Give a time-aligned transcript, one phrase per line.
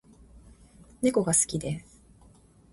[1.03, 2.01] 猫が好きです